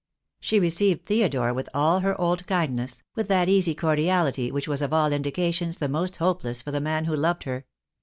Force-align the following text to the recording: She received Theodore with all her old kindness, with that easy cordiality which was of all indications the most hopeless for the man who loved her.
She 0.39 0.59
received 0.59 1.05
Theodore 1.05 1.53
with 1.53 1.69
all 1.75 1.99
her 1.99 2.19
old 2.19 2.47
kindness, 2.47 3.03
with 3.13 3.27
that 3.27 3.47
easy 3.47 3.75
cordiality 3.75 4.51
which 4.51 4.67
was 4.67 4.81
of 4.81 4.91
all 4.93 5.13
indications 5.13 5.77
the 5.77 5.87
most 5.87 6.17
hopeless 6.17 6.63
for 6.63 6.71
the 6.71 6.81
man 6.81 7.05
who 7.05 7.15
loved 7.15 7.43
her. 7.43 7.67